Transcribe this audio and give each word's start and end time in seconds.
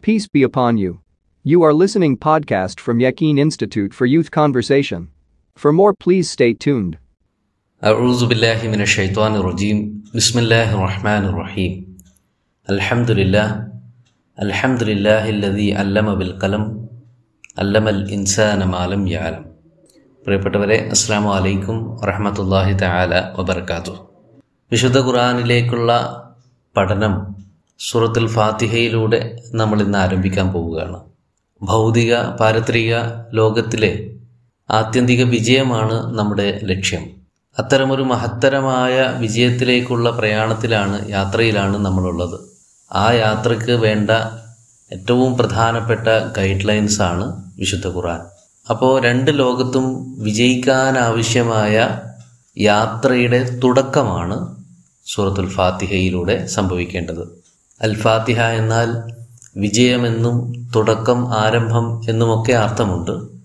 Peace 0.00 0.27
be 0.27 0.41
upon 0.41 0.77
you. 0.77 1.01
You 1.45 1.61
are 1.61 1.73
listening 1.75 2.17
podcast 2.17 2.79
from 2.79 2.97
Yaqeen 2.99 3.37
Institute 3.37 3.93
for 3.93 4.07
Youth 4.07 4.31
Conversation. 4.31 5.09
For 5.59 5.71
more 5.71 5.93
please 5.95 6.27
stay 6.29 6.53
tuned. 6.55 6.97
أعوذ 7.81 8.25
بالله 8.27 8.67
من 8.67 8.81
الشيطان 8.81 9.35
الرجيم 9.35 9.77
بسم 10.15 10.39
الله 10.39 10.67
الرحمن 10.73 11.23
الرحيم 11.25 11.71
الحمد 12.67 13.11
لله 13.11 13.47
الحمد 14.37 14.81
لله 14.83 15.23
الذي 15.29 15.67
علم 15.75 16.15
بالقلم 16.15 16.63
علم 17.57 17.85
الإنسان 17.87 18.59
ما 18.65 18.83
لم 18.87 19.03
يعلم 19.07 19.43
പ്രിയപ്പെട്ടവരെ 20.25 20.77
അസ്സാം 20.93 21.23
വലൈക്കും 21.29 21.77
വറഹമത്തല്ലാഹി 21.99 22.73
തആല 22.81 23.11
വബർക്കാത്തു 23.37 23.93
വിശുദ്ധ 24.71 24.97
ഖുർആനിലേക്കുള്ള 25.07 25.89
പഠനം 26.75 27.13
സൂറത്തുൽ 27.89 28.27
ഫാത്തിഹയിലൂടെ 28.27 29.43
നമ്മൾ 29.53 29.81
ഇന്ന് 29.81 29.97
ആരംഭിക്കാൻ 29.97 30.51
പോവുകയാണ്. 30.51 30.99
ഭൗതിക 31.63 32.17
പാരത്രിക 32.17 32.95
ലോകത്തിലെ 33.33 34.11
ആത്യന്തിക 34.71 35.23
വിജയമാണ് 35.23 36.17
നമ്മുടെ 36.19 36.59
ലക്ഷ്യം. 36.63 37.09
അത്തരമൊരു 37.59 38.03
മഹത്തരമായ 38.03 39.15
വിജയത്തിലേക്കുള്ള 39.19 40.09
പ്രയാണത്തിലാണ് 40.09 41.09
യാത്രയിലാണ് 41.09 41.77
നമ്മളുള്ളത്. 41.77 42.39
ആ 42.93 43.11
യാത്രയ്ക്ക് 43.11 43.71
വേണ്ട 43.71 44.11
ഏറ്റവും 44.91 45.37
പ്രധാനപ്പെട്ട 45.37 46.07
ഗൈഡ് 46.37 46.67
ലൈൻസ് 46.67 47.01
ആണ് 47.01 47.43
വിശുദ്ധ 47.57 47.87
ഖുർആൻ. 47.87 48.19
അപ്പോൾ 48.69 49.01
രണ്ട് 49.01 49.39
ലോകത്തും 49.39 50.15
വിജയിക്കാനാവശ്യമായ 50.23 51.99
യാത്രയുടെ 52.57 53.59
തുടക്കമാണ് 53.63 54.55
സൂറത്തുൽ 55.05 55.49
ഫാത്തിഹയിലൂടെ 55.49 56.45
സംഭവിക്കേണ്ടത്. 56.45 57.40
അൽ 57.81 57.95
ഫാത്തിഹ 57.95 58.41
എന്നാൽ 58.41 59.13
വിജയമെന്നും 59.57 60.67
തുടക്കം 60.75 61.33
ആരംഭം 61.33 62.01
എന്നുമൊക്കെ 62.09 62.53
അർത്ഥമുണ്ട്. 62.53 63.41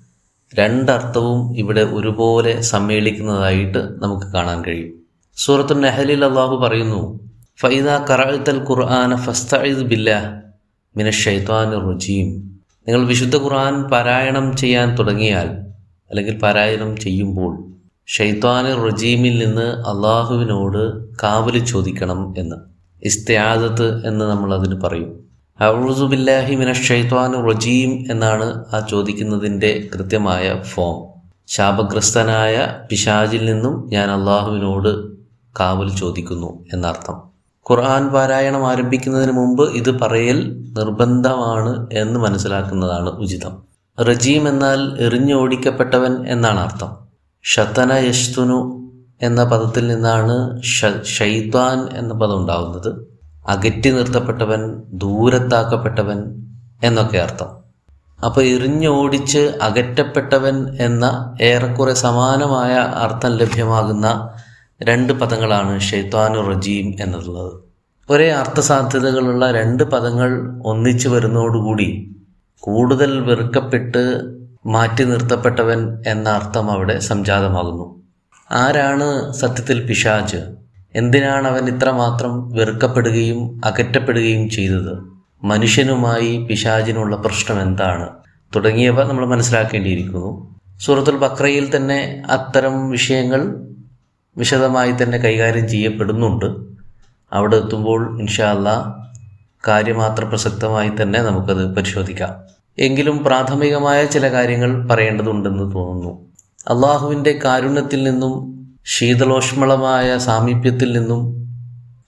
രണ്ടർത്ഥവും 0.55 1.59
ഇവിടെ 1.59 1.81
ഒരുപോലെ 1.81 2.61
സമ്മേളിക്കുന്നതായിട്ട് 2.61 4.03
നമുക്ക് 4.03 4.27
കാണാൻ 4.27 4.65
കഴിയും. 4.65 4.93
സൂറത്തു 5.37 5.75
നെഹലിൽ 5.75 6.25
അള്ളാഹു 6.25 6.57
പറയുന്നു 6.57 7.21
ഫൈദ 7.59 7.89
കറാഴ്ത്തൽ 7.89 8.67
ഖുർആന 8.71 9.17
ഫസ്തഇദ് 9.17 9.83
ബില്ല 9.83 10.43
മിന 10.97 11.11
ഷൈത്വാൻ 11.11 11.81
റുജീം. 11.89 12.29
നിങ്ങൾ 12.89 13.07
വിശുദ്ധ 13.07 13.37
ഖുർആൻ 13.37 13.83
പാരായണം 13.83 14.57
ചെയ്യാൻ 14.57 14.99
തുടങ്ങിയാൽ 14.99 15.49
അല്ലെങ്കിൽ 16.11 16.39
പാരായണം 16.39 16.97
ചെയ്യുമ്പോൾ 16.97 17.65
ഷൈത്വാൻ 18.07 18.85
റുജീമിൽ 18.85 19.47
നിന്ന് 19.47 19.69
അള്ളാഹുവിനോട് 19.89 21.15
കാവൽ 21.23 21.65
ചോദിക്കണം 21.65 22.35
എന്ന്. 22.39 22.76
ഇസ്ത്യാദത്ത് 23.05 24.07
എന്ന് 24.07 24.25
നമ്മൾ 24.25 24.55
അതിന് 24.55 24.81
പറയും 24.81 25.27
ഔറുബില്ലാഹി 25.63 26.55
മിന 26.55 26.73
ഷെയ്ത്വാനു 26.73 27.51
റജീം 27.51 28.05
എന്നാണ് 28.11 28.65
ആ 28.75 28.87
ചോദിക്കുന്നതിന്റെ 28.91 29.89
കൃത്യമായ 29.95 30.63
ഫോം. 30.63 31.17
ശാപഗ്രസ്തനായ 31.47 32.67
പിശാജിൽ 32.91 33.53
നിന്നും 33.53 33.91
ഞാൻ 33.93 34.11
അള്ളാഹുവിനോട് 34.11 35.09
കാവൽ 35.61 35.97
ചോദിക്കുന്നു 35.97 36.65
എന്നർത്ഥം. 36.73 37.23
ഖുർആൻ 37.71 38.09
പാരായണം 38.09 38.67
ആരംഭിക്കുന്നതിന് 38.67 39.33
മുമ്പ് 39.33 39.71
ഇത് 39.71 40.01
പറയൽ 40.01 40.57
നിർബന്ധമാണ് 40.79 41.87
എന്ന് 41.93 42.21
മനസ്സിലാക്കുന്നതാണ് 42.21 43.09
ഉചിതം. 43.09 43.63
റജീം 44.01 44.49
എന്നാൽ 44.49 44.97
എറിഞ്ഞോടിക്കപ്പെട്ടവൻ 45.01 46.27
എന്നാണ് 46.29 46.61
അർത്ഥം 46.61 46.97
ഷത്തന 47.43 47.93
യഷ്തുനു 47.93 48.76
എന്ന 49.21 49.45
പദത്തിൽ 49.45 49.87
നിന്നാണ് 49.87 50.63
ഷൈത്വാൻ 51.05 51.97
എന്ന 51.97 52.15
പദം 52.15 52.37
ഉണ്ടാവുന്നത്. 52.37 53.07
അകറ്റി 53.49 53.91
നിർത്തപ്പെട്ടവൻ 53.91 54.83
ദൂരത്താക്കപ്പെട്ടവൻ 54.89 56.47
എന്നൊക്കെ 56.85 57.19
അർത്ഥം. 57.19 57.57
അപ്പോൾ 58.25 58.45
എറിഞ്ഞോടിച്ച് 58.45 59.39
അകറ്റപ്പെട്ടവൻ 59.39 60.77
എന്ന 60.81 61.35
ഏറെക്കുറെ 61.41 61.95
സമാനമായ 61.95 62.75
അർത്ഥം 62.75 63.37
ലഭ്യമാകുന്ന 63.37 64.29
രണ്ട് 64.83 65.13
പദങ്ങളാണ് 65.13 65.81
ഷെയ്ത്വാനു 65.81 66.39
റജീം 66.41 66.97
എന്നുള്ളത്. 67.01 67.53
ഒരേ 68.11 68.31
അർത്ഥസാധ്യതകളുള്ള 68.31 69.53
രണ്ട് 69.53 69.83
പദങ്ങൾ 69.83 70.61
ഒന്നിച്ചു 70.67 71.09
വരുന്നതോടുകൂടി 71.09 72.17
കൂടുതൽ 72.61 73.21
വെറുക്കപ്പെട്ട് 73.21 74.23
മാറ്റി 74.67 75.05
നിർത്തപ്പെട്ടവൻ 75.05 76.03
എന്ന 76.07 76.29
അർത്ഥം 76.29 76.71
അവിടെ 76.71 76.99
സംജാതമാകുന്നു. 76.99 78.06
ആരാണ് 78.51 79.33
സത്യത്തിൽ 79.33 79.87
പിശാജ് 79.87 80.37
എന്തിനാണ് 80.95 81.49
അവൻ 81.49 81.77
ഇത്രമാത്രം 81.77 82.51
വെറുക്കപ്പെടുകയും 82.51 83.61
അകറ്റപ്പെടുകയും 83.65 84.51
ചെയ്തത്? 84.51 84.99
മനുഷ്യനുമായി 85.45 86.47
പിശാജിനുള്ള 86.51 87.17
പ്രശ്നം 87.17 87.63
എന്താണ്? 87.63 88.09
തുടങ്ങിയവ 88.57 89.09
നമ്മൾ 89.09 89.27
മനസ്സിലാക്കേണ്ടിയിരിക്കുന്നു. 89.27 90.57
സൂറത്തുൽ 90.79 91.17
ബക്രയിൽ 91.17 91.77
തന്നെ 91.77 92.23
അത്തരം 92.31 92.91
വിഷയങ്ങൾ 92.91 93.69
വിശദമായി 94.39 94.93
തന്നെ 95.03 95.19
കൈകാര്യം 95.19 95.69
ചെയ്യപ്പെടുന്നുണ്ട്. 95.69 96.47
അവിടെ 97.33 97.57
എത്തുമ്പോൾ 97.57 98.21
ഇൻഷാല്ല 98.21 98.97
കാര്യമാത്ര 99.69 100.25
പ്രസക്തമായി 100.25 100.91
തന്നെ 101.03 101.23
നമുക്കത് 101.23 101.75
പരിശോധിക്കാം. 101.75 102.35
എങ്കിലും 102.79 103.25
പ്രാഥമികമായ 103.25 104.07
ചില 104.07 104.33
കാര്യങ്ങൾ 104.33 104.89
പറയേണ്ടതുണ്ടെന്ന് 104.89 105.73
തോന്നുന്നു. 105.73 106.26
അള്ളാഹുവിന്റെ 106.69 107.39
കാരുണ്യത്തിൽ 107.45 108.05
നിന്നും 108.05 108.57
ശീതലോഷ്മളമായ 108.87 110.19
സാമീപ്യത്തിൽ 110.19 110.99
നിന്നും 110.99 111.37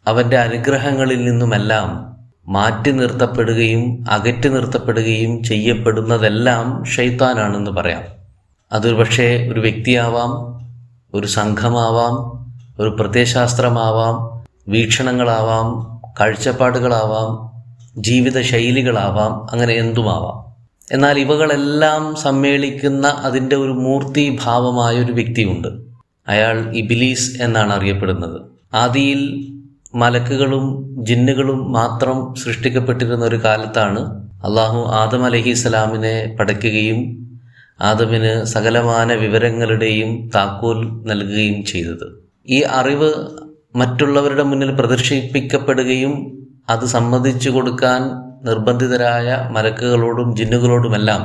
അവന്റെ 0.07 0.39
അനുഗ്രഹങ്ങളിൽ 0.39 1.25
നിന്നുമെല്ലാം 1.25 2.17
മാറ്റി 2.53 2.91
നിർത്തപ്പെടുകയും 2.91 4.05
അകറ്റി 4.11 4.49
നിർത്തപ്പെടുകയും 4.49 5.45
ചെയ്യപ്പെടുന്നതെല്ലാം 5.45 6.85
ഷെയ്ത്താനാണെന്ന് 6.85 7.71
പറയാം. 7.71 8.03
അതൊരു 8.73 8.95
പക്ഷേ 8.95 9.49
ഒരു 9.53 9.61
വ്യക്തിയാവാം 9.61 10.33
ഒരു 11.15 11.27
സംഘമാവാം 11.27 12.17
ഒരു 12.83 12.89
പ്രത്യയശാസ്ത്രമാവാം 12.89 14.45
വീക്ഷണങ്ങളാവാം 14.69 16.01
കാഴ്ചപ്പാടുകളാവാം 16.21 17.31
ജീവിത 18.03 18.41
ശൈലികളാവാം 18.41 19.51
അങ്ങനെ 19.53 19.75
എന്തുമാവാം. 19.75 20.48
എന്നാൽ 20.93 21.19
ഇവകളെല്ലാം 21.19 22.17
സമ്മേളിക്കുന്ന 22.17 23.07
അതിന്റെ 23.07 23.57
ഒരു 23.57 23.71
മൂർത്തി 23.71 24.39
ഭാവമായ 24.45 25.05
ഒരു 25.05 25.13
വ്യക്തിയുണ്ട്. 25.13 25.69
അയാൾ 26.29 26.75
ഇബിലീസ് 26.75 27.43
എന്നാണ് 27.43 27.73
അറിയപ്പെടുന്നത്. 27.73 28.41
ആദിയിൽ 28.75 29.21
മലക്കുകളും 29.95 30.65
ജിന്നുകളും 31.05 31.73
മാത്രം 31.73 32.35
സൃഷ്ടിക്കപ്പെട്ടിരുന്ന 32.35 33.25
ഒരു 33.25 33.45
കാലത്താണ് 33.45 34.01
അള്ളാഹു 34.45 34.79
ആദം 34.79 35.25
അലഹി 35.25 35.53
സ്വലാമിനെ 35.53 36.37
പടയ്ക്കുകയും 36.41 37.01
ആദമിന് 37.81 38.45
സകലമാന 38.45 39.13
വിവരങ്ങളുടെയും 39.13 40.31
താക്കോൽ 40.35 40.79
നൽകുകയും 41.07 41.65
ചെയ്തത്. 41.65 42.07
ഈ 42.49 42.61
അറിവ് 42.63 43.13
മറ്റുള്ളവരുടെ 43.77 44.43
മുന്നിൽ 44.43 44.71
പ്രദർശിപ്പിക്കപ്പെടുകയും 44.71 46.15
അത് 46.71 46.85
സമ്മതിച്ചു 46.85 47.51
കൊടുക്കാൻ 47.51 48.28
നിർബന്ധിതരായ 48.45 49.49
മലക്കുകളോടും 49.53 50.37
ജിന്നുകളോടുമെല്ലാം 50.37 51.23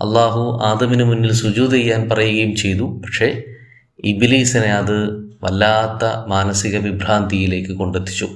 അള്ളാഹു 0.00 0.60
ആദമിന് 0.64 1.04
മുന്നിൽ 1.04 1.32
സുജൂത് 1.32 1.70
ചെയ്യാൻ 1.70 2.08
പറയുകയും 2.08 2.56
ചെയ്തു. 2.56 3.02
പക്ഷേ 3.04 3.42
ഇബിലീസിനെ 4.04 4.72
അത് 4.72 5.10
വല്ലാത്ത 5.42 6.26
മാനസിക 6.26 6.78
വിഭ്രാന്തിയിലേക്ക് 6.78 7.72
കൊണ്ടെത്തിച്ചു. 7.72 8.28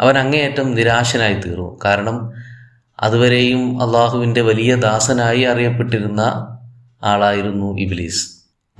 അവൻ 0.00 0.18
അങ്ങേയറ്റം 0.18 0.74
നിരാശനായി 0.74 1.34
തീർന്നു. 1.34 1.78
കാരണം 1.84 2.32
അതുവരെയും 3.00 3.82
അള്ളാഹുവിന്റെ 3.82 4.40
വലിയ 4.40 4.74
ദാസനായി 4.74 5.40
അറിയപ്പെട്ടിരുന്ന 5.40 6.20
ആളായിരുന്നു 7.04 7.78
ഇബിലീസ്. 7.78 8.28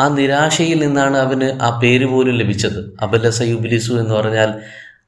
ആ 0.00 0.08
നിരാശയിൽ 0.08 0.86
നിന്നാണ് 0.86 1.16
അവന് 1.16 1.62
ആ 1.62 1.78
പേര് 1.78 2.06
പോലും 2.06 2.34
ലഭിച്ചത്. 2.36 2.97
അബലസ 3.00 3.42
ഇബിലിസു 3.42 3.92
എന്ന് 3.92 4.14
പറഞ്ഞാൽ 4.14 4.60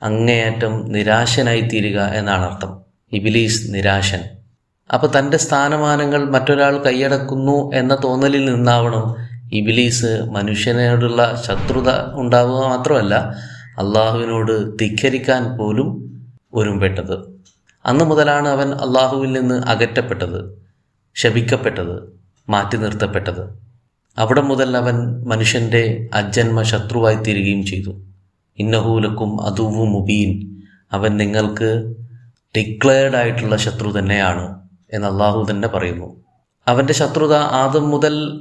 അങ്ങേയറ്റം 0.02 0.92
നിരാശനായി 0.92 1.60
തീരുക 1.60 2.00
എന്നാണ് 2.00 2.52
അർത്ഥം. 2.52 2.91
ഇബിലീസ് 3.12 3.74
നിരാശൻ. 3.74 4.20
അപ്പൊ 4.94 5.08
തന്റെ 5.18 5.36
സ്ഥാനമാനങ്ങൾ 5.36 6.30
മറ്റൊരാൾ 6.30 6.82
കൈയടക്കുന്നു 6.82 7.72
എന്ന 7.74 7.96
തോന്നലിൽ 8.04 8.54
നിന്നാവണം 8.54 9.14
ഇബിലീസ് 9.52 10.20
മനുഷ്യനോടുള്ള 10.22 11.42
ശത്രുത 11.46 12.14
ഉണ്ടാവുക 12.14 12.66
മാത്രമല്ല 12.66 13.14
അള്ളാഹുവിനോട് 13.78 14.78
ധിഖരിക്കാൻ 14.78 15.58
പോലും 15.58 16.12
ഒരുമ്പെട്ടത്. 16.54 17.40
അന്ന് 17.86 18.04
മുതലാണ് 18.04 18.48
അവൻ 18.48 18.72
അള്ളാഹുവിൽ 18.72 19.32
നിന്ന് 19.32 19.54
അകറ്റപ്പെട്ടത് 19.54 20.62
ശപിക്കപ്പെട്ടത് 21.14 22.20
മാറ്റി 22.48 22.76
നിർത്തപ്പെട്ടത്. 22.76 23.62
അവിടെ 24.18 24.40
മുതൽ 24.40 24.76
അവൻ 24.76 25.24
മനുഷ്യന്റെ 25.24 26.08
അജന്മ 26.14 26.62
ശത്രുവായി 26.62 27.14
തീരുകയും 27.14 27.66
ചെയ്തു. 27.66 27.94
ഇന്നഹൂലക്കും 28.58 29.42
അതുവും 29.42 29.92
മുബീൻ. 29.92 30.60
അവൻ 30.92 31.16
നിങ്ങൾക്ക് 31.16 31.94
ഡിക്ലെയർഡ് 32.56 33.16
ആയിട്ടുള്ള 33.16 33.56
ശത്രു 33.56 33.98
തന്നെയാണ് 33.98 34.60
എന്ന് 34.92 35.08
അള്ളാഹു 35.08 35.46
തന്നെ 35.50 35.68
പറയുന്നു. 35.68 36.24
അവന്റെ 36.68 36.92
ശത്രുത 36.92 37.34
ആദം 37.34 37.90
മുതൽ 37.90 38.40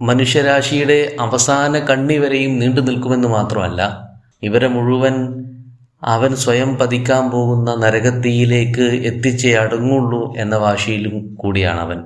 മനുഷ്യരാശിയുടെ 0.00 1.16
അവസാന 1.20 1.78
കണ്ണി 1.78 2.18
വരെയും 2.18 2.58
നീണ്ടു 2.58 2.80
നിൽക്കുമെന്ന് 2.80 3.28
മാത്രമല്ല 3.28 4.10
ഇവരെ 4.42 4.68
മുഴുവൻ 4.68 5.44
അവൻ 6.02 6.36
സ്വയം 6.36 6.76
പതിക്കാൻ 6.76 7.30
പോകുന്ന 7.30 7.74
നരകത്തിയിലേക്ക് 7.74 8.82
എത്തിച്ചേ 8.82 9.54
അടങ്ങുള്ളൂ 9.54 10.34
എന്ന 10.36 10.56
വാശിയിലും 10.56 11.34
കൂടിയാണ് 11.34 11.80
അവൻ. 11.80 12.02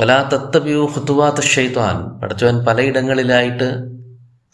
പല 0.00 0.30
തത്തബ്യൂ 0.32 0.86
ഹുത്തുവാത്ത 0.86 1.40
ഷെയ്ത്വാൻ 1.40 2.20
പടച്ചവൻ 2.20 2.64
പലയിടങ്ങളിലായിട്ട് 2.64 3.84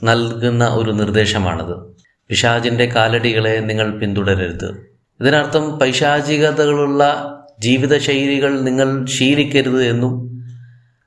നൽകുന്ന 0.03 0.67
ഒരു 0.67 0.91
നിർദ്ദേശമാണത്. 0.91 1.95
പിശാജിന്റെ 2.29 2.87
കാലടികളെ 2.87 3.61
നിങ്ങൾ 3.61 3.99
പിന്തുടരരുത്. 3.99 4.90
ഇതിനർത്ഥം 5.21 5.79
പൈശാചികതകളുള്ള 5.79 7.03
ജീവിതശൈലികൾ 7.61 8.61
നിങ്ങൾ 8.61 9.07
ശീലിക്കരുത് 9.07 9.85
എന്നും 9.85 10.15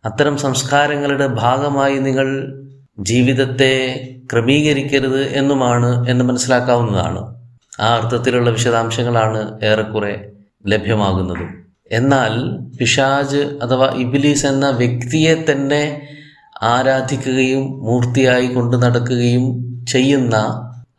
അത്തരം 0.06 0.38
സംസ്കാരങ്ങളുടെ 0.38 1.28
ഭാഗമായി 1.28 1.98
നിങ്ങൾ 1.98 2.28
ജീവിതത്തെ 3.00 3.74
ക്രമീകരിക്കരുത് 4.34 5.22
എന്നുമാണ് 5.22 6.10
എന്ന് 6.10 6.26
മനസ്സിലാക്കാവുന്നതാണ്. 6.26 7.22
ആ 7.80 7.96
അർത്ഥത്തിലുള്ള 7.96 8.50
വിശദാംശങ്ങളാണ് 8.50 9.66
ഏറെക്കുറെ 9.66 10.32
ലഭ്യമാകുന്നത്. 10.68 11.46
എന്നാൽ 11.92 12.34
പിശാജ് 12.80 13.38
അഥവാ 13.38 13.88
ഇബിലീസ് 13.88 14.46
എന്ന 14.46 14.70
വ്യക്തിയെ 14.70 15.46
തന്നെ 15.52 16.08
ആരാധിക്കുകയും 16.62 17.80
മൂർത്തിയായി 17.84 18.48
കൊണ്ടു 18.48 18.78
നടക്കുകയും 18.78 19.46
ചെയ്യുന്ന 19.86 20.36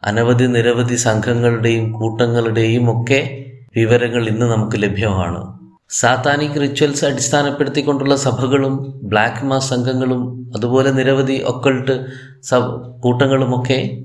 അനവധി 0.05 0.45
നിരവധി 0.45 0.95
സംഘങ്ങളുടെയും 0.95 1.93
കൂട്ടങ്ങളുടെയും 1.93 3.01
ഒക്കെ 3.01 3.45
വിവരങ്ങൾ 3.77 4.29
ഇന്ന് 4.29 4.47
നമുക്ക് 4.47 4.83
ലഭ്യമാണ്. 4.83 5.59
സാത്താനിക് 5.91 6.61
റിച്വൽസ് 6.61 7.05
അടിസ്ഥാനപ്പെടുത്തിക്കൊണ്ടുള്ള 7.05 8.17
സഭകളും 8.17 9.01
ബ്ലാക്ക് 9.03 9.45
മാസ് 9.45 9.71
സംഘങ്ങളും 9.71 10.53
അതുപോലെ 10.57 10.91
നിരവധി 10.91 11.43
ഒക്കൾട്ട് 11.47 12.07
സ 12.43 12.55
കൂട്ടങ്ങളുമൊക്കെ 13.01 13.99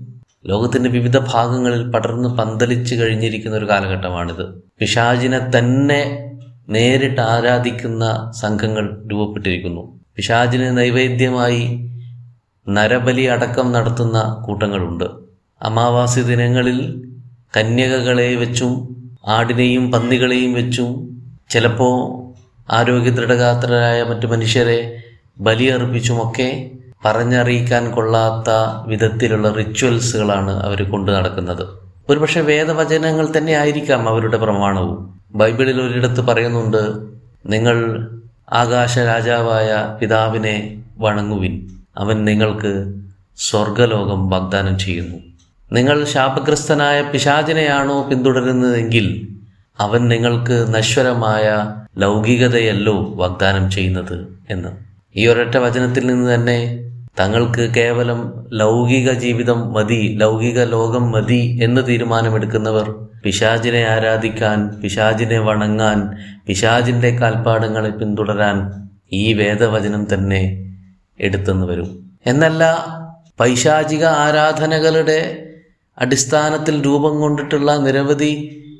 ലോകത്തിന്റെ 0.45 0.89
വിവിധ 0.89 1.17
ഭാഗങ്ങളിൽ 1.17 1.91
പടർന്ന് 1.91 2.29
പന്തലിച്ച് 2.29 2.95
കഴിഞ്ഞിരിക്കുന്ന 2.95 3.57
ഒരു 3.57 3.69
കാലഘട്ടമാണിത്. 3.69 4.63
പിശാചിനെ 4.79 5.39
തന്നെ 5.57 6.01
നേരിട്ട് 6.69 7.21
ആരാധിക്കുന്ന 7.21 8.31
സംഘങ്ങൾ 8.41 9.03
രൂപപ്പെട്ടിരിക്കുന്നു. 9.11 9.99
പിശാചിന് 10.15 10.77
നൈവേദ്യമായി 10.77 11.63
നരബലി 12.69 13.21
അടക്കം 13.21 13.71
നടത്തുന്ന 13.71 14.43
കൂട്ടങ്ങളുണ്ട്. 14.47 15.28
അമാവാസി 15.61 16.21
ദിനങ്ങളിൽ 16.21 17.09
കന്യകകളെ 17.57 18.35
വെച്ചും 18.35 18.95
ആടിനെയും 19.27 19.91
പന്നികളെയും 19.91 20.53
വെച്ചും 20.53 21.21
ചിലപ്പോൾ 21.49 22.29
ആരോഗ്യ 22.71 23.09
ദൃഢഗാത്രരായ 23.09 24.03
മറ്റു 24.03 24.27
മനുഷ്യരെ 24.27 25.03
ബലിയർപ്പിച്ചുമൊക്കെ 25.39 26.71
പറഞ്ഞറിയിക്കാൻ 27.05 27.91
കൊള്ളാത്ത 27.91 28.49
വിധത്തിലുള്ള 28.87 29.49
റിച്വൽസുകളാണ് 29.49 30.51
അവർ 30.51 30.89
കൊണ്ടു 30.89 31.11
നടക്കുന്നത്. 31.11 31.67
ഒരുപക്ഷെ 32.09 32.41
വേദവചനങ്ങൾ 32.41 33.27
തന്നെ 33.37 33.53
ആയിരിക്കാം 33.53 34.09
അവരുടെ 34.09 34.37
പ്രമാണവും. 34.37 35.19
ബൈബിളിൽ 35.35 35.81
ഒരിടത്ത് 35.81 36.21
പറയുന്നുണ്ട് 36.21 37.07
നിങ്ങൾ 37.45 38.07
ആകാശ 38.53 38.99
രാജാവായ 38.99 39.97
പിതാവിനെ 40.01 40.83
വണങ്ങുവിൻ. 40.99 41.69
അവൻ 41.97 42.25
നിങ്ങൾക്ക് 42.25 42.93
സ്വർഗലോകം 43.37 44.29
വാഗ്ദാനം 44.29 44.79
ചെയ്യുന്നു. 44.79 45.28
നിങ്ങൾ 45.71 46.03
ശാപഗ്രസ്തനായ 46.03 47.01
പിശാചിനെയാണോ 47.01 48.03
പിന്തുടരുന്നതെങ്കിൽ 48.03 49.27
അവൻ 49.79 50.07
നിങ്ങൾക്ക് 50.07 50.73
നശ്വരമായ 50.73 51.73
ലൗകികതയല്ലോ 51.97 53.13
വാഗ്ദാനം 53.15 53.71
ചെയ്യുന്നത് 53.71 54.27
എന്ന്. 54.49 54.69
ഈ 55.15 55.27
ഒരൊറ്റ 55.27 55.57
വചനത്തിൽ 55.57 56.07
നിന്ന് 56.07 56.35
തന്നെ 56.35 56.89
തങ്ങൾക്ക് 57.19 57.69
കേവലം 57.73 58.33
ലൗകിക 58.53 59.11
ജീവിതം 59.11 59.73
മതി 59.73 60.17
ലൗകിക 60.21 60.63
ലോകം 60.63 61.11
മതി 61.11 61.59
എന്ന് 61.63 61.87
തീരുമാനമെടുക്കുന്നവർ 61.87 62.95
പിശാചിനെ 63.23 63.87
ആരാധിക്കാൻ 63.87 64.81
പിശാചിനെ 64.81 65.39
വണങ്ങാൻ 65.39 66.11
പിശാചിന്റെ 66.47 67.09
കാൽപ്പാടങ്ങളെ 67.09 67.89
പിന്തുടരാൻ 67.89 68.87
ഈ 69.11 69.33
വേദവചനം 69.33 70.13
തന്നെ 70.13 70.71
എടുത്തെന്ന് 71.19 71.65
വരും. 71.65 72.17
എന്നല്ല 72.25 72.87
പൈശാചിക 73.39 74.05
ആരാധനകളുടെ 74.05 75.45
അടിസ്ഥാനത്തിൽ 75.99 76.85
രൂപം 76.85 77.19
കൊണ്ടിട്ടുള്ള 77.19 77.77
നിരവധി 77.77 78.31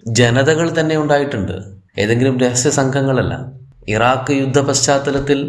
ജനതകൾ 0.08 0.80
തന്നെ 0.80 0.98
ഉണ്ടായിട്ടുണ്ട്. 0.98 1.56
ഏതെങ്കിലും 2.00 2.40
രഹസ്യ 2.40 2.70
സംഘങ്ങളല്ല. 2.70 3.34
ഇറാഖ് 3.88 4.32
യുദ്ധ 4.32 4.60
പശ്ചാത്തലത്തിൽ 4.60 5.40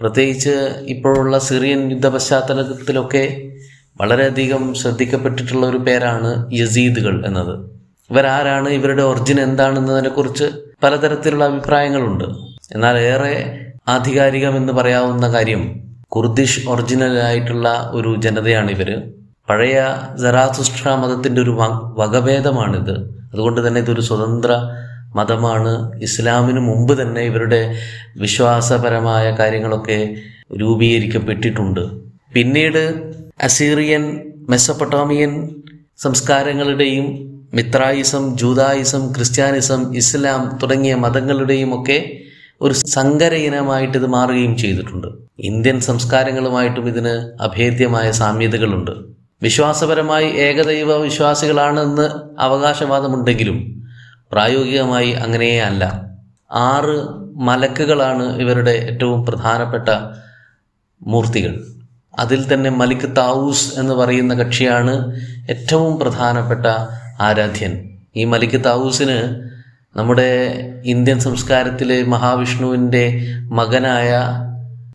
പ്രത്യേകിച്ച് 0.00 0.54
ഇപ്പോഴുള്ള 0.86 1.38
സിറിയൻ 1.38 1.90
യുദ്ധ 1.90 2.06
പശ്ചാത്തലത്തിലൊക്കെ 2.06 3.50
വളരെയധികം 4.00 4.74
ശ്രദ്ധിക്കപ്പെട്ടിട്ടുള്ള 4.74 5.66
ഒരു 5.66 5.76
പേരാണ് 5.76 6.52
യസീദുകൾ 6.52 7.26
എന്നത്. 7.26 7.70
ഇവരാരാണ്? 8.10 8.68
ഇവരുടെ 8.68 9.02
ഒറിജിൻ 9.02 9.40
എന്താണെന്നതിനെ 9.40 10.08
കുറിച്ച് 10.08 10.44
പലതരത്തിലുള്ള 10.82 11.44
അഭിപ്രായങ്ങളുണ്ട്. 11.44 12.24
എന്നാൽ 12.72 12.98
ഏറെ 12.98 13.60
ആധികാരികമെന്ന് 13.88 14.72
പറയാവുന്ന 14.72 15.32
കാര്യം 15.32 15.80
കുർദിഷ് 16.08 16.68
ഒറിജിനൽ 16.68 17.18
ആയിട്ടുള്ള 17.18 17.90
ഒരു 17.94 18.20
ജനതയാണ് 18.20 18.70
ഇവർ. 18.70 18.90
പഴയ 19.48 19.78
ജറാസുഷ്ട്ര 20.22 20.94
മതത്തിന്റെ 20.94 21.42
ഒരു 21.42 21.52
വകഭേദമാണിത്. 21.98 22.94
അതുകൊണ്ട് 23.32 23.68
തന്നെ 23.68 23.80
ഇതൊരു 23.80 24.00
സ്വതന്ത്ര 24.00 24.52
മതമാണ്. 25.16 26.00
ഇസ്ലാമിന് 26.02 26.60
മുമ്പ് 26.60 27.02
തന്നെ 27.02 27.20
ഇവരുടെ 27.20 27.74
വിശ്വാസപരമായ 28.16 29.36
കാര്യങ്ങളൊക്കെ 29.40 30.14
രൂപീകരിക്കപ്പെട്ടിട്ടുണ്ട്. 30.60 31.84
പിന്നീട് 32.34 32.82
അസീറിയൻ 33.40 34.04
മെസ്സപ്പൊട്ടോമിയൻ 34.48 35.48
സംസ്കാരങ്ങളുടെയും 35.98 37.06
മിത്രായിസം 37.54 38.36
ജൂതായിസം 38.36 39.12
ക്രിസ്ത്യാനിസം 39.12 39.96
ഇസ്ലാം 39.96 40.58
തുടങ്ങിയ 40.62 40.94
മതങ്ങളുടെയും 40.94 41.80
ഒക്കെ 41.80 41.98
ഒരു 42.60 42.74
സങ്കര 42.74 43.34
ഇനമായിട്ട് 43.34 43.98
ഇത് 43.98 44.06
മാറുകയും 44.06 44.56
ചെയ്തിട്ടുണ്ട്. 44.56 45.08
ഇന്ത്യൻ 45.38 45.80
സംസ്കാരങ്ങളുമായിട്ടും 45.80 46.88
ഇതിന് 46.88 47.14
അഭേദ്യമായ 47.42 48.10
സാമ്യതകളുണ്ട്. 48.10 48.94
വിശ്വാസപരമായി 49.44 50.26
ഏകദൈവ 50.26 50.96
വിശ്വാസികളാണെന്ന് 50.96 52.10
അവകാശവാദമുണ്ടെങ്കിലും 52.38 53.82
പ്രായോഗികമായി 54.32 55.10
അങ്ങനെയേ 55.10 55.60
അല്ല. 55.60 56.04
ആറ് 56.52 57.08
മലക്കുകളാണ് 57.36 58.36
ഇവരുടെ 58.36 58.70
ഏറ്റവും 58.70 59.26
പ്രധാനപ്പെട്ട 59.26 59.88
മൂർത്തികൾ. 61.06 61.64
അതിൽ 62.18 62.54
തന്നെ 62.54 62.70
മലിക് 62.70 63.16
താവൂസ് 63.16 63.78
എന്ന് 63.78 63.94
പറയുന്ന 63.94 64.34
കക്ഷിയാണ് 64.34 65.20
ഏറ്റവും 65.50 65.98
പ്രധാനപ്പെട്ട 65.98 66.66
ആരാധ്യൻ. 67.20 67.98
ഈ 68.16 68.24
മലിക് 68.24 68.64
താവൂസിന് 68.64 69.50
നമ്മുടെ 69.96 70.58
ഇന്ത്യൻ 70.84 71.20
സംസ്കാരത്തിലെ 71.20 72.02
മഹാവിഷ്ണുവിന്റെ 72.02 73.20
മകനായ 73.40 74.20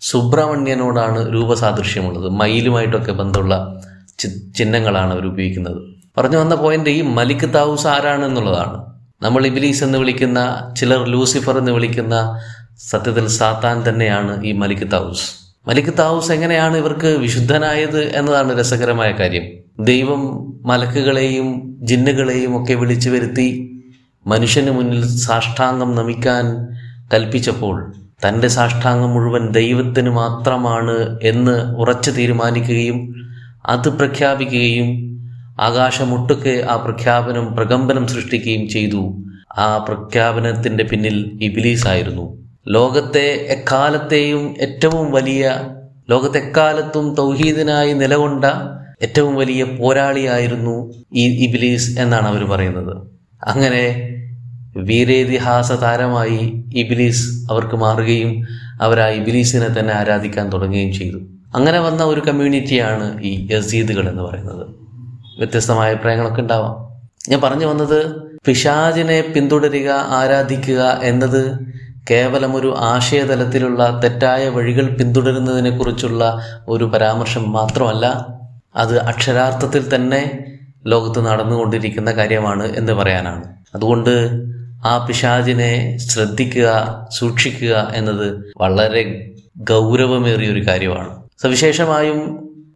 സുബ്രഹ്മണ്യനോടാണ് 0.01 1.33
രൂപസാദൃശ്യമുള്ളത്. 1.33 2.29
മയിലുമായിട്ടൊക്കെ 2.29 3.11
ബന്ധമുള്ള 3.11 3.81
ചിഹ്നങ്ങളാണ് 4.19 5.13
അവർ 5.13 5.25
ഉപയോഗിക്കുന്നത്. 5.25 5.81
പറഞ്ഞു 6.17 6.37
വന്ന 6.37 6.55
പോയിന്റ് 6.55 6.89
ഈ 6.89 7.01
മലിക് 7.01 7.53
താവൂസ് 7.53 7.87
ആരാണെന്നുള്ളതാണ് 7.87 8.89
നമ്മൾ 9.21 9.45
ഇബിലീസ് 9.45 9.83
എന്ന് 9.83 9.97
വിളിക്കുന്ന 9.97 10.73
ചിലർ 10.79 11.07
ലൂസിഫർ 11.07 11.57
എന്ന് 11.57 11.71
വിളിക്കുന്ന 11.71 12.39
സത്യത്തിൽ 12.89 13.27
സാത്താൻ 13.27 13.89
തന്നെയാണ് 13.89 14.43
ഈ 14.43 14.51
മലിക് 14.51 14.91
താവൂസ്. 14.91 15.31
മലിക് 15.67 15.93
താവൂസ് 15.99 16.31
എങ്ങനെയാണ് 16.31 16.77
ഇവർക്ക് 16.77 17.07
വിശുദ്ധനായത് 17.07 18.03
എന്നതാണ് 18.03 18.59
രസകരമായ 18.59 19.11
കാര്യം. 19.11 19.43
ദൈവം 19.79 20.21
മലക്കുകളെയും 20.65 21.77
ജിന്നുകളെയും 21.81 22.63
ഒക്കെ 22.63 22.73
വിളിച്ചു 22.73 23.09
വരുത്തി 23.09 23.65
മനുഷ്യന് 24.27 24.71
മുന്നിൽ 24.71 25.17
സാഷ്ടാംഗം 25.17 25.95
നമിക്കാൻ 25.95 26.67
കൽപ്പിച്ചപ്പോൾ 27.13 27.93
തന്റെ 28.27 28.47
സാഷ്ടാംഗം 28.47 29.09
മുഴുവൻ 29.09 29.49
ദൈവത്തിന് 29.51 30.09
മാത്രമാണ് 30.09 31.19
എന്ന് 31.23 31.75
ഉറച്ചു 31.75 32.11
തീരുമാനിക്കുകയും 32.11 33.18
അത് 33.65 33.97
പ്രഖ്യാപിക്കുകയും 33.97 34.89
ആകാശമൊട്ടുക്കെ 35.59 36.65
ആ 36.69 36.75
പ്രഖ്യാപനം 36.75 37.55
പ്രകമ്പനം 37.55 38.07
സൃഷ്ടിക്കുകയും 38.07 38.69
ചെയ്തു. 38.69 39.23
ആ 39.57 39.77
പ്രഖ്യാപനത്തിന്റെ 39.77 40.83
പിന്നിൽ 40.83 41.37
ഇബിലീസ് 41.41 41.87
ആയിരുന്നു 41.87 42.25
ലോകത്തെ 42.67 43.27
എക്കാലത്തെയും 43.49 44.55
ഏറ്റവും 44.61 45.11
വലിയ 45.11 45.51
ലോകത്തെക്കാലത്തും 46.09 47.15
തൗഹീദിനായി 47.15 47.93
നിലകൊണ്ട 47.93 48.45
ഏറ്റവും 49.01 49.35
വലിയ 49.35 49.63
പോരാളിയായിരുന്നു 49.63 50.93
ഈ 51.13 51.47
ഇബിലീസ് 51.47 51.99
എന്നാണ് 51.99 52.27
അവർ 52.27 52.43
പറയുന്നത്. 52.45 53.07
അങ്ങനെ 53.47 53.83
വീരേതിഹാസ 54.77 55.71
താരമായി 55.71 56.63
ഇബിലീസ് 56.75 57.51
അവർക്ക് 57.51 57.75
മാറുകയും 57.75 58.41
അവർ 58.81 58.99
ആ 58.99 59.07
ഇബിലീസിനെ 59.09 59.79
തന്നെ 59.79 59.93
ആരാധിക്കാൻ 59.93 60.49
തുടങ്ങുകയും 60.49 60.93
ചെയ്തു. 60.93 61.17
അങ്ങനെ 61.55 61.79
വന്ന 61.79 62.03
ഒരു 62.03 62.21
കമ്മ്യൂണിറ്റിയാണ് 62.27 63.21
ഈ 63.21 63.47
യസീദുകൾ 63.51 64.09
എന്ന് 64.09 64.23
പറയുന്നത്. 64.23 64.67
വ്യത്യസ്തമായ 65.39 65.89
അഭിപ്രായങ്ങളൊക്കെ 65.91 66.41
ഉണ്ടാവാം. 66.41 66.89
ഞാൻ 67.29 67.41
പറഞ്ഞു 67.41 67.65
വന്നത് 67.65 68.15
പിശാജിനെ 68.45 69.21
പിന്തുടരുക 69.21 69.89
ആരാധിക്കുക 69.91 70.99
എന്നത് 71.03 71.59
കേവലം 72.11 72.55
ഒരു 72.55 72.75
ആശയതലത്തിലുള്ള 72.77 74.01
തെറ്റായ 74.03 74.49
വഴികൾ 74.49 74.89
പിന്തുടരുന്നതിനെ 74.89 75.77
കുറിച്ചുള്ള 75.77 76.41
ഒരു 76.67 76.83
പരാമർശം 76.83 77.51
മാത്രമല്ല 77.51 78.27
അത് 78.75 78.99
അക്ഷരാർത്ഥത്തിൽ 78.99 79.95
തന്നെ 79.95 80.45
ലോകത്ത് 80.87 81.25
നടന്നുകൊണ്ടിരിക്കുന്ന 81.25 82.11
കാര്യമാണ് 82.11 82.63
എന്ന് 82.63 82.93
പറയാനാണ്. 82.93 83.43
അതുകൊണ്ട് 83.75 84.43
ആ 84.85 85.05
പിശാജിനെ 85.05 85.97
ശ്രദ്ധിക്കുക 85.97 86.69
സൂക്ഷിക്കുക 87.11 87.91
എന്നത് 87.95 88.53
വളരെ 88.57 89.31
ഗൗരവമേറിയ 89.57 90.49
ഒരു 90.49 90.67
കാര്യമാണ്. 90.67 91.28
സവിശേഷമായും 91.41 92.17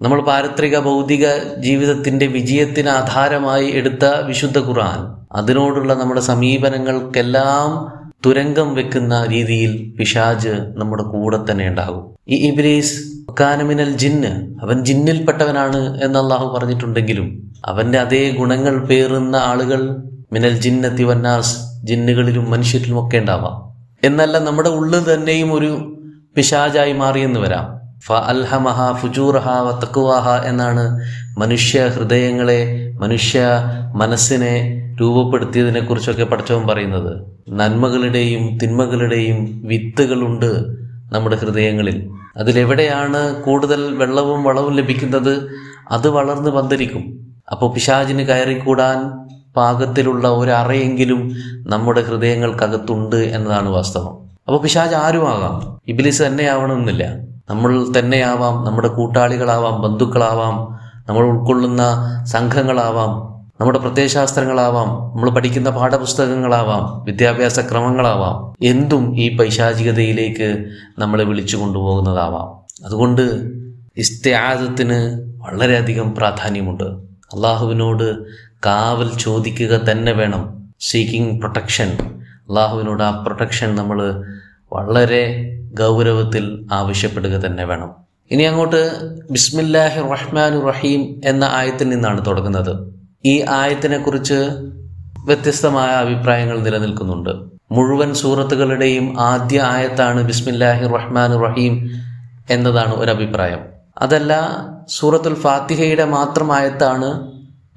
നമ്മൾ 0.01 0.21
പാരത്രിക 0.21 0.79
ഭൗതിക 0.79 1.25
ജീവിതത്തിന്റെ 1.57 2.27
വിജയത്തിന് 2.27 2.87
ആധാരമായി 2.87 3.71
എടുത്ത 3.71 4.05
വിശുദ്ധ 4.05 4.59
ഖുർആൻ 4.59 4.99
അതിനോടുള്ള 5.35 5.93
നമ്മുടെ 5.93 6.21
സമീപനങ്ങൾക്കെല്ലാം 6.21 7.67
തുരങ്കം 8.25 8.73
വെക്കുന്ന 8.73 9.25
രീതിയിൽ 9.25 9.91
പിശാജ് 9.97 10.53
നമ്മുടെ 10.75 11.03
കൂടെ 11.03 11.39
തന്നെ 11.51 11.67
ഉണ്ടാകും. 11.67 12.15
ഈ 12.27 12.35
ഇബ്രീസ് 12.35 12.95
കാനമിനൽ 13.39 13.97
ജിന്ന് 13.97 14.61
അവൻ 14.61 14.85
ജിന്നിൽപ്പെട്ടവനാണ് 14.85 16.03
എന്ന് 16.03 16.19
അള്ളാഹു 16.19 16.47
പറഞ്ഞിട്ടുണ്ടെങ്കിലും 16.47 17.27
അവന്റെ 17.65 17.99
അതേ 17.99 18.31
ഗുണങ്ങൾ 18.31 18.85
പേറുന്ന 18.85 19.35
ആളുകൾ 19.35 19.81
മിനൽ 20.33 20.57
ജിന്നത്തി 20.57 21.03
വന്നാസ് 21.03 21.55
ജിന്നുകളിലും 21.83 22.51
മനുഷ്യരിലും 22.51 23.05
ഒക്കെ 23.05 23.17
ഉണ്ടാവാം. 23.17 23.55
എന്നല്ല 24.03 24.37
നമ്മുടെ 24.39 24.69
ഉള്ളിൽ 24.69 25.13
തന്നെയും 25.13 25.53
ഒരു 25.53 25.71
പിശാജായി 26.35 26.93
മാറിയെന്ന് 26.93 27.39
വരാം. 27.39 27.82
ഫ 28.07 28.11
അൽഹമഹ 28.11 28.91
ഫുജൂറഹ 28.91 29.49
വ 29.49 29.79
തക്കുവാഹ 29.79 30.29
എന്നാണ് 30.29 30.99
മനുഷ്യ 31.37 31.87
ഹൃദയങ്ങളെ 31.87 32.91
മനുഷ്യ 32.99 33.41
മനസ്സിനെ 33.95 34.53
രൂപപ്പെടുത്തിയതിനെ 35.01 35.79
കുറിച്ചൊക്കെ 35.79 36.23
പഠിച്ചവൻ 36.23 36.67
പറയുന്നത്. 36.67 37.25
നന്മകളുടെയും 37.49 38.57
തിന്മകളുടെയും 38.57 39.61
വിത്തുകളുണ്ട് 39.63 40.65
നമ്മുടെ 41.13 41.35
ഹൃദയങ്ങളിൽ. 41.35 42.09
അതിലെവിടെയാണ് 42.37 43.43
കൂടുതൽ 43.43 43.95
വെള്ളവും 43.95 44.43
വളവും 44.43 44.73
ലഭിക്കുന്നത്? 44.73 45.47
അത് 45.91 46.07
വളർന്ന് 46.09 46.51
പന്തരിക്കും 46.51 47.03
അപ്പോൾ 47.51 47.73
പിശാചിന് 47.73 48.23
കയറിക്കൂടാൻ 48.23 48.97
പാകത്തിലുള്ള 49.53 50.27
ഒരറയെങ്കിലും 50.27 51.31
നമ്മുടെ 51.67 52.01
ഹൃദയങ്ങൾക്കകത്തുണ്ട് 52.01 53.15
എന്നതാണ് 53.15 53.69
വാസ്തവം. 53.69 54.13
അപ്പോൾ 54.47 54.61
പിശാജ് 54.61 54.95
ആരുമാകാം? 54.95 55.79
ഇബിലിസ് 55.87 56.23
തന്നെ 56.23 56.43
ആവണമെന്നില്ല 56.43 57.32
നമ്മൾ 57.49 57.85
തന്നെയാവാം 57.99 58.65
നമ്മുടെ 58.65 58.87
കൂട്ടാളികളാവാം 58.87 59.81
ബന്ധുക്കളാവാം 59.81 60.79
നമ്മൾ 61.09 61.25
ഉൾക്കൊള്ളുന്ന 61.25 61.83
സംഘങ്ങളാവാം 62.25 63.33
നമ്മുടെ 63.61 63.79
പ്രത്യയശാസ്ത്രങ്ങളാവാം 63.79 64.87
നമ്മൾ 64.87 65.29
പഠിക്കുന്ന 65.29 65.69
പാഠപുസ്തകങ്ങളാവാം 65.69 67.03
വിദ്യാഭ്യാസ 67.03 67.59
ക്രമങ്ങളാവാം 67.59 68.65
എന്തും 68.65 69.17
ഈ 69.17 69.37
പൈശാചികതയിലേക്ക് 69.37 70.65
നമ്മളെ 70.99 71.23
വിളിച്ചു 71.23 71.57
കൊണ്ടുപോകുന്നതാവാം. 71.57 72.63
അതുകൊണ്ട് 72.85 73.21
ഇസ്ത്യാദത്തിന് 73.97 74.99
വളരെയധികം 75.41 76.15
പ്രാധാന്യമുണ്ട്. 76.15 76.83
അള്ളാഹുവിനോട് 77.35 78.23
കാവൽ 78.65 79.09
ചോദിക്കുക 79.17 79.69
തന്നെ 79.69 80.11
വേണം. 80.11 80.71
സീക്കിംഗ് 80.79 81.39
പ്രൊട്ടക്ഷൻ 81.39 81.89
അള്ളാഹുവിനോട് 82.49 83.03
ആ 83.03 83.11
പ്രൊട്ടക്ഷൻ 83.11 83.75
നമ്മൾ 83.75 84.23
വളരെ 84.73 85.52
ഗൗരവത്തിൽ 85.73 86.45
ആവശ്യപ്പെടുക 86.71 87.45
തന്നെ 87.45 87.63
വേണം. 87.65 87.89
ഇനി 88.31 88.43
അങ്ങോട്ട് 88.43 88.81
ബിസ്മില്ലാഹി 89.31 90.01
റഹ്മാൻ 90.13 90.53
റഹീം 90.69 91.01
എന്ന 91.25 91.43
ആയത്തിൽ 91.59 91.89
നിന്നാണ് 91.89 92.25
തുടങ്ങുന്നത്. 92.25 92.73
ഈ 93.25 93.35
ആയത്തിനെ 93.59 93.97
കുറിച്ച് 93.97 94.39
വ്യത്യസ്തമായ 95.25 95.91
അഭിപ്രായങ്ങൾ 96.05 96.57
നിലനിൽക്കുന്നുണ്ട്. 96.59 97.33
മുഴുവൻ 97.71 98.09
സൂറത്തുകളുടെയും 98.13 99.05
ആദ്യ 99.19 99.59
ആയത്താണ് 99.75 100.21
ബിസ്മില്ലാഹി 100.21 100.87
റഹ്മാൻ 100.95 101.31
റഹീം 101.45 101.75
എന്നതാണ് 102.49 102.93
ഒരു 102.93 103.11
അഭിപ്രായം 103.11 103.61
അതല്ല 103.97 104.33
സൂറത്തുൽ 104.87 105.35
ഫാത്തിഹയുടെ 105.35 106.05
മാത്രം 106.05 106.49
ആയത്താണ് 106.53 107.09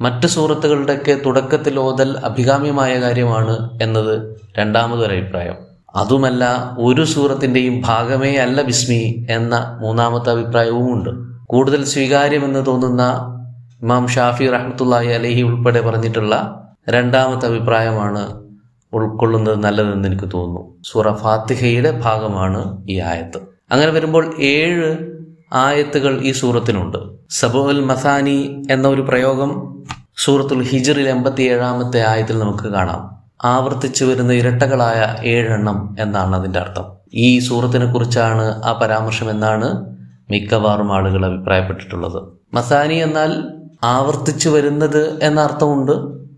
മറ്റ് 0.00 0.26
സൂറത്തുകളുടെയൊക്കെ 0.26 1.14
തുടക്കത്തിൽ 1.26 1.78
ഓതൽ 1.78 2.10
അഭികാമ്യമായ 2.24 3.00
കാര്യമാണ് 3.00 3.54
എന്നത് 3.82 4.14
രണ്ടാമതൊരു 4.58 5.14
അഭിപ്രായം 5.14 5.58
അതുമല്ല 5.96 6.44
ഒരു 6.78 7.04
സൂറത്തിന്റെയും 7.04 7.80
ഭാഗമേ 7.80 8.36
അല്ല 8.36 8.62
ബിസ്മി 8.62 9.26
എന്ന 9.30 9.76
മൂന്നാമത്തെ 9.80 10.30
അഭിപ്രായവും 10.30 10.92
ഉണ്ട് 10.92 11.10
കൂടുതൽ 11.46 11.84
സ്വീകാര്യമെന്ന് 11.84 12.66
തോന്നുന്ന 12.66 13.02
ഇമാം 13.82 14.08
ഷാഫി 14.08 14.46
റഹ്മത്തുള്ളാഹി 14.48 15.10
അലഹി 15.12 15.42
ഉൾപ്പെടെ 15.42 15.80
പറഞ്ഞിട്ടുള്ള 15.80 16.34
രണ്ടാമത്തെ 16.88 17.46
അഭിപ്രായമാണ് 17.46 18.22
ഉൾക്കൊള്ളുന്നത് 18.92 19.58
നല്ലതെന്ന് 19.64 20.08
എനിക്ക് 20.08 20.28
തോന്നുന്നു. 20.34 20.62
സൂറ 20.84 21.12
ഫാത്തിഹയുടെ 21.12 21.90
ഭാഗമാണ് 21.90 22.60
ഈ 22.90 22.96
ആയത്ത്. 23.00 23.38
അങ്ങനെ 23.72 23.90
വരുമ്പോൾ 23.92 24.24
ഏഴ് 24.38 24.90
ആയത്തുകൾ 25.52 26.12
ഈ 26.20 26.32
സൂറത്തിനുണ്ട് 26.32 26.98
സബുൽ 27.30 27.80
മസാനി 27.84 28.38
എന്ന 28.70 28.86
ഒരു 28.88 29.02
പ്രയോഗം 29.02 29.50
സൂറത്തുൽ 30.16 30.62
ഹിജറിൽ 30.62 31.08
എൺപത്തി 31.08 31.42
ഏഴാമത്തെ 31.42 32.00
ആയത്തിൽ 32.06 32.38
നമുക്ക് 32.38 32.68
കാണാം. 32.68 33.02
ആവർത്തിച്ചു 33.44 34.04
വരുന്ന 34.04 34.32
ഇരട്ടകളായ 34.32 35.16
ഏഴെണ്ണം 35.24 35.96
എന്നാണ് 36.00 36.36
അതിന്റെ 36.36 36.60
അർത്ഥം. 36.60 36.84
ഈ 37.14 37.38
സൂറത്തിനെ 37.38 37.92
കുറിച്ചാണ് 37.92 38.62
ആ 38.64 38.72
പരാമർശം 38.82 39.30
എന്നാണ് 39.30 39.68
മിക്കവാറും 40.30 40.92
ആളുകൾ 40.92 41.26
അഭിപ്രായപ്പെട്ടിട്ടുള്ളത്. 41.26 42.20
മസാനി 42.54 42.94
എന്നാൽ 42.94 43.32
ആവർത്തിച്ചു 43.84 44.48
വരുന്നത് 44.48 45.18
എന്ന 45.22 45.40
അർത്ഥമുണ്ട് 45.40 45.92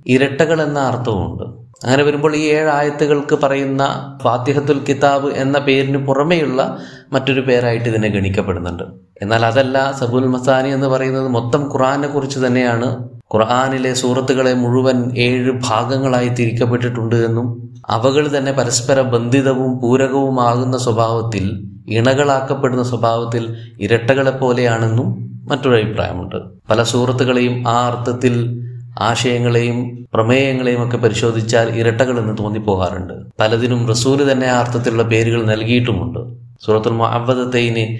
ഇരട്ടകൾ 0.07 0.63
എന്ന 0.63 0.79
അർത്ഥമുണ്ട് 0.79 1.45
അങ്ങനെ 1.85 2.03
വരുമ്പോൾ 2.05 2.37
ഈ 2.37 2.45
ഏഴ് 2.51 2.69
ആയത്തുകൾക്ക് 2.69 3.35
പറയുന്ന 3.35 3.83
ഫാത്തിഹത്തുൽ 4.23 4.79
കിതാബ് 4.89 5.29
എന്ന 5.33 5.59
പേരിന് 5.59 5.99
പുറമെയുള്ള 5.99 6.79
മറ്റൊരു 7.13 7.41
പേരായിട്ട് 7.41 7.89
ഇതിനെ 7.89 8.09
ഗണിക്കപ്പെടുന്നുണ്ട്. 8.09 8.83
എന്നാൽ 9.23 9.45
അതല്ല 9.47 9.93
സബുൽ 9.93 10.27
മസാനി 10.27 10.69
എന്ന് 10.69 10.87
പറയുന്നത് 10.87 11.29
മൊത്തം 11.29 11.63
ഖുറാനെ 11.73 12.09
കുറിച്ച് 12.09 12.47
തന്നെയാണ് 12.47 12.89
ഖുർആാനിലെ 13.35 13.95
സൂറത്തുകളെ 13.95 14.55
മുഴുവൻ 14.55 15.17
ഏഴ് 15.17 15.51
ഭാഗങ്ങളായി 15.51 16.29
തിരിക്കപ്പെട്ടിട്ടുണ്ട് 16.29 17.17
എന്നും 17.17 17.69
അവകൾ 17.91 18.39
തന്നെ 18.39 18.53
പരസ്പര 18.53 19.01
ബന്ധിതവും 19.01 19.81
പൂരകവുമാകുന്ന 19.81 20.79
സ്വഭാവത്തിൽ 20.79 21.45
ഇണകളാക്കപ്പെടുന്ന 21.89 22.83
സ്വഭാവത്തിൽ 22.83 23.57
ഇരട്ടകളെ 23.81 24.31
പോലെയാണെന്നും 24.31 25.09
മറ്റൊരു 25.49 25.83
അഭിപ്രായമുണ്ട്. 25.83 26.37
പല 26.71 26.83
സൂറത്തുകളെയും 26.83 27.69
ആ 27.69 27.87
അർത്ഥത്തിൽ 27.87 28.65
ആശയങ്ങളെയും 28.99 30.07
പ്രമേയങ്ങളെയും 30.15 30.87
ഒക്കെ 30.87 30.97
പരിശോധിച്ചാൽ 30.97 31.69
ഇരട്ടകൾ 31.79 32.19
എന്ന് 32.19 32.39
തോന്നിപ്പോകാറുണ്ട്. 32.39 33.15
പലതിനും 33.41 33.89
റസൂൽ 33.89 34.33
തന്നെ 34.33 34.47
ആ 34.47 34.59
അർത്ഥത്തിലുള്ള 34.59 35.03
പേരുകൾ 35.03 35.45
നൽകിയിട്ടുമുണ്ട്. 35.45 36.21
സൂറത്തുൽ 36.67 36.91
മഹബദത്തൈന് 36.91 37.99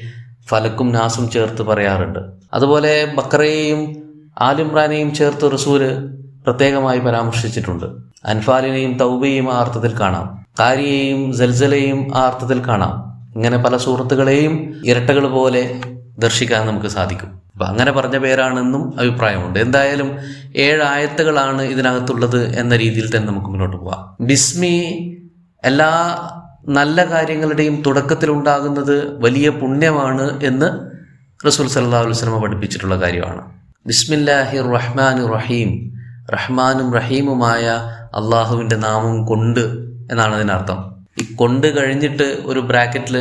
ഫലക്കും 0.49 0.93
നാസും 0.93 1.31
ചേർത്ത് 1.31 1.63
പറയാറുണ്ട്. 1.63 2.19
അതുപോലെ 2.55 3.15
ബക്രയെയും 3.17 3.81
ആലിമ്രാനെയും 4.39 5.15
ചേർത്ത് 5.15 5.53
റസൂൽ 5.53 5.83
പ്രത്യേകമായി 6.47 6.99
പരാമർശിച്ചിട്ടുണ്ട്. 6.99 7.85
അൻഫാലിനെയും 8.25 8.99
തൗബയെയും 8.99 9.55
ആ 9.55 9.59
അർത്ഥത്തിൽ 9.59 10.01
കാണാം. 10.01 10.45
കാരിയെയും 10.61 11.33
ജൽസലയും 11.33 12.17
ആ 12.17 12.21
അർത്ഥത്തിൽ 12.21 12.67
കാണാം. 12.67 13.09
ഇങ്ങനെ 13.35 13.57
പല 13.57 13.77
സുഹൃത്തുക്കളെയും 13.77 14.75
ഇരട്ടകൾ 14.85 15.27
പോലെ 15.27 15.81
ദർശിക്കാൻ 16.19 16.67
നമുക്ക് 16.67 16.87
സാധിക്കും. 16.87 17.39
അപ്പൊ 17.53 17.67
അങ്ങനെ 17.67 17.93
പറഞ്ഞ 17.93 18.19
പേരാണെന്നും 18.19 19.01
അഭിപ്രായമുണ്ട്. 19.01 19.59
എന്തായാലും 19.59 20.17
ഏഴ് 20.57 20.83
ആയത്തുകളാണ് 20.83 21.63
ഇതിനകത്തുള്ളത് 21.63 22.59
എന്ന 22.59 22.77
രീതിയിൽ 22.77 23.17
തന്നെ 23.17 23.29
നമുക്ക് 23.29 23.47
മുന്നോട്ട് 23.47 23.77
പോവാം. 23.77 24.17
ബിസ്മി 24.21 24.77
എല്ലാ 25.65 25.91
നല്ല 26.69 27.05
കാര്യങ്ങളുടെയും 27.05 27.83
തുടക്കത്തിൽ 27.87 28.31
ഉണ്ടാകുന്നത് 28.31 29.21
വലിയ 29.21 29.49
പുണ്യമാണ് 29.49 30.45
എന്ന് 30.45 30.89
റസൂൽ 31.47 31.69
സല്ലാ 31.69 32.01
വസ്ലമ 32.01 32.43
പഠിപ്പിച്ചിട്ടുള്ള 32.43 33.01
കാര്യമാണ്. 33.01 33.58
ബിസ്മില്ലാഹി 33.87 34.57
റഹ്മാൻ 34.75 35.19
റഹീം 35.35 35.71
റഹ്മാനും 36.35 36.89
റഹീമുമായ 36.97 37.65
അള്ളാഹുവിന്റെ 38.19 38.77
നാമം 38.77 39.15
കൊണ്ട് 39.31 39.63
എന്നാണ് 40.13 40.35
അതിനർത്ഥം. 40.39 40.79
ഈ 41.21 41.23
കൊണ്ട് 41.41 41.67
കഴിഞ്ഞിട്ട് 41.77 42.27
ഒരു 42.51 42.61
ബ്രാക്കറ്റിൽ 42.71 43.17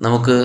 നമുക്ക് 0.00 0.36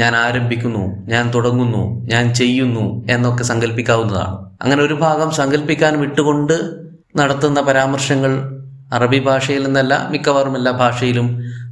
ഞാൻ 0.00 0.12
ആരംഭിക്കുന്നു 0.16 0.84
ഞാൻ 1.12 1.24
തുടങ്ങുന്നു 1.34 1.82
ഞാൻ 2.12 2.24
ചെയ്യുന്നു 2.40 2.86
എന്നൊക്കെ 3.14 3.44
സങ്കല്പിക്കാവുന്നതാണ് 3.50 4.34
അങ്ങനെ 4.62 4.80
ഒരു 4.82 4.96
ഭാഗം 5.04 5.30
സങ്കല്പിക്കാൻ 5.40 5.92
വിട്ടുകൊണ്ട് 6.02 6.56
നടത്തുന്ന 7.20 7.60
പരാമർശങ്ങൾ 7.68 8.32
അറബി 8.96 9.20
ഭാഷയിൽ 9.28 9.62
നിന്നല്ല 9.66 9.94
മിക്കവാറും 10.12 10.56
എല്ലാ 10.60 10.72
ഭാഷയിലും 10.82 11.26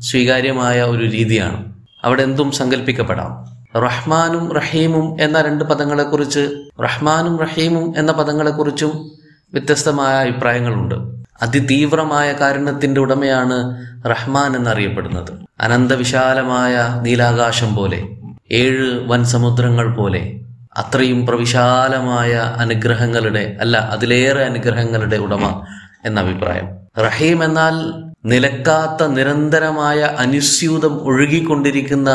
സ്വീകാര്യമായ 0.08 0.78
ഒരു 0.94 1.04
രീതിയാണ്. 1.16 1.58
അവിടെ 2.04 2.22
എന്തും 2.22 2.48
സങ്കല്പിക്കപ്പെടാം 2.60 3.30
റഹ്മാനും 3.78 4.52
റഹീമും 4.52 5.16
എന്ന 5.20 5.42
രണ്ട് 5.42 5.64
പദങ്ങളെക്കുറിച്ച് 5.64 6.50
റഹ്മാനും 6.82 7.38
റഹീമും 7.38 7.94
എന്ന 7.96 8.12
പദങ്ങളെക്കുറിച്ചും 8.12 9.10
വ്യത്യസ്തമായ 9.52 10.14
അഭിപ്രായങ്ങളുണ്ട്. 10.14 10.94
അതിതീവ്രമായ 11.42 12.32
കാരുണ്യത്തിന്റെ 12.32 13.00
ഉടമയാണ് 13.00 13.84
റഹ്മാൻ 14.10 14.56
എന്നറിയപ്പെടുന്നത്. 14.56 15.30
അനന്തവിശാലമായ 15.60 17.00
നീലാകാശം 17.02 17.74
പോലെ 17.74 18.08
ഏഴ് 18.52 19.08
വൻ 19.08 19.24
സമുദ്രങ്ങൾ 19.24 19.94
പോലെ 19.94 20.40
അത്രയും 20.76 21.26
പ്രവിശാലമായ 21.26 22.54
അനുഗ്രഹങ്ങളുടെ 22.56 23.56
അല്ല 23.60 23.78
അതിലേറെ 23.78 24.44
അനുഗ്രഹങ്ങളുടെ 24.44 25.16
ഉടമ 25.16 25.62
എന്ന 26.04 26.20
അഭിപ്രായം. 26.20 26.66
റഹീം 26.98 27.44
എന്നാൽ 27.44 28.02
നിലക്കാത്ത 28.24 29.06
നിരന്തരമായ 29.06 30.00
അനുസ്യൂതം 30.00 31.04
ഒഴുകിക്കൊണ്ടിരിക്കുന്ന 31.04 32.10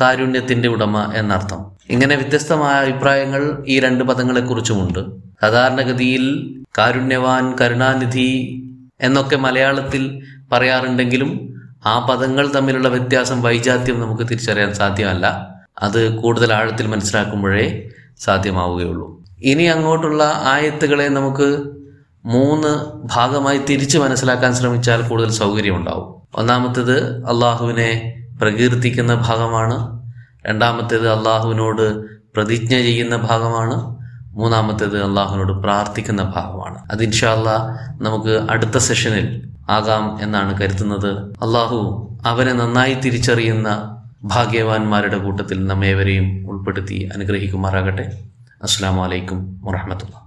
കാരുണ്യത്തിന്റെ 0.00 0.68
ഉടമ 0.68 1.12
എന്നർത്ഥം. 1.16 1.66
ഇങ്ങനെ 1.90 2.16
വ്യത്യസ്തമായ 2.16 2.74
അഭിപ്രായങ്ങൾ 2.74 3.64
ഈ 3.68 3.80
രണ്ട് 3.80 4.04
പദങ്ങളെക്കുറിച്ചുമുണ്ട്. 4.04 4.98
സാധാരണഗതിയിൽ 5.42 6.54
കാരുണ്യവാൻ 6.78 7.56
കരുണാനിധി 7.60 8.60
എന്നൊക്കെ 9.00 9.36
മലയാളത്തിൽ 9.36 10.22
പറയാറുണ്ടെങ്കിലും 10.52 11.54
ആ 11.86 12.06
പദങ്ങൾ 12.10 12.52
തമ്മിലുള്ള 12.54 12.88
വ്യത്യാസം 12.88 13.42
വൈജാത്യം 13.42 14.00
നമുക്ക് 14.00 14.22
തിരിച്ചറിയാൻ 14.22 14.74
സാധ്യമല്ല. 14.74 15.54
അത് 15.82 16.16
കൂടുതൽ 16.16 16.52
ആഴത്തിൽ 16.52 16.86
മനസ്സിലാക്കുമ്പോഴേ 16.86 17.88
സാധ്യമാവുകയുള്ളൂ. 18.18 19.24
ഇനി 19.42 19.62
അങ്ങോട്ടുള്ള 19.62 20.40
ആയത്തുകളെ 20.44 21.08
നമുക്ക് 21.08 21.64
മൂന്ന് 22.24 22.84
ഭാഗമായി 23.14 23.58
തിരിച്ച് 23.58 23.98
മനസ്സിലാക്കാൻ 23.98 24.54
ശ്രമിച്ചാൽ 24.54 25.08
കൂടുതൽ 25.08 25.30
സൗകര്യമുണ്ടാവും. 25.30 26.40
ഒന്നാമത്തേത് 26.40 27.26
അള്ളാഹുവിനെ 27.26 28.20
പ്രകീർത്തിക്കുന്ന 28.40 29.14
ഭാഗമാണ്. 29.14 30.02
രണ്ടാമത്തേത് 30.46 31.12
അള്ളാഹുവിനോട് 31.12 32.04
പ്രതിജ്ഞ 32.34 32.68
ചെയ്യുന്ന 32.68 33.16
ഭാഗമാണ്. 33.16 33.96
മൂന്നാമത്തേത് 34.32 35.04
അള്ളാഹുവിനോട് 35.04 35.52
പ്രാർത്ഥിക്കുന്ന 35.52 36.22
ഭാഗമാണ്. 36.22 36.78
അത് 36.90 37.02
ഇൻഷാല്ല 37.02 37.50
നമുക്ക് 38.02 38.46
അടുത്ത 38.50 38.78
സെഷനിൽ 38.78 39.48
ആകാം 39.70 40.18
എന്നാണ് 40.22 40.58
കരുതുന്നത്. 40.58 41.18
അള്ളാഹു 41.18 42.08
അവനെ 42.26 42.52
നന്നായി 42.52 42.94
തിരിച്ചറിയുന്ന 42.94 43.96
ഭാഗ്യവാന്മാരുടെ 44.24 45.18
കൂട്ടത്തിൽ 45.18 45.66
നമ്മേവരെയും 45.66 46.50
ഉൾപ്പെടുത്തി 46.50 47.10
അനുഗ്രഹിക്കുമാറാകട്ടെ. 47.14 48.18
അസ്സാം 48.62 48.96
വലൈക്കും 48.96 49.60
വറഹമത്തുള്ള 49.64 50.23